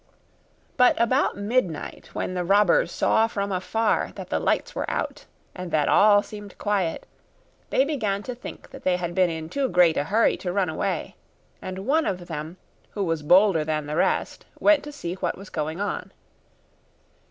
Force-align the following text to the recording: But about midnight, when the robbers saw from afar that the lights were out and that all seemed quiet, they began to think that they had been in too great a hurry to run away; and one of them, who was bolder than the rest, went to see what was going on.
But 0.77 0.99
about 0.99 1.37
midnight, 1.37 2.09
when 2.15 2.33
the 2.33 2.43
robbers 2.43 2.91
saw 2.91 3.27
from 3.27 3.51
afar 3.51 4.11
that 4.15 4.31
the 4.31 4.39
lights 4.39 4.73
were 4.73 4.89
out 4.89 5.27
and 5.55 5.69
that 5.69 5.87
all 5.87 6.23
seemed 6.23 6.57
quiet, 6.57 7.05
they 7.69 7.85
began 7.85 8.23
to 8.23 8.33
think 8.33 8.71
that 8.71 8.81
they 8.83 8.97
had 8.97 9.13
been 9.13 9.29
in 9.29 9.47
too 9.47 9.69
great 9.69 9.97
a 9.97 10.05
hurry 10.05 10.37
to 10.37 10.51
run 10.51 10.69
away; 10.69 11.17
and 11.61 11.85
one 11.85 12.07
of 12.07 12.25
them, 12.25 12.57
who 12.89 13.03
was 13.03 13.21
bolder 13.21 13.63
than 13.63 13.85
the 13.85 13.95
rest, 13.95 14.43
went 14.59 14.83
to 14.85 14.91
see 14.91 15.13
what 15.13 15.37
was 15.37 15.51
going 15.51 15.79
on. 15.79 16.11